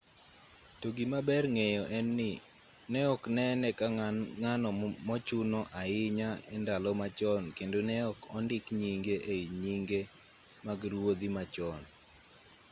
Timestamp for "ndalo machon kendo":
6.61-7.77